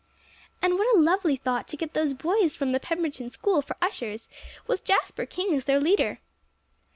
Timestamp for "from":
2.55-2.71